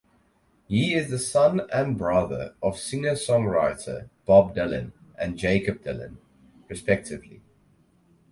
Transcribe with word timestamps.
He 0.67 0.95
is 0.95 1.11
the 1.11 1.19
son 1.19 1.61
and 1.71 1.95
brother 1.95 2.55
of 2.63 2.79
singer-songwriters 2.79 4.09
Bob 4.25 4.55
Dylan 4.55 4.93
and 5.15 5.37
Jakob 5.37 5.83
Dylan, 5.83 6.15
respectively. 6.67 7.43